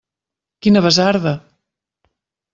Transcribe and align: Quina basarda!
Quina 0.67 0.81
basarda! 0.85 1.35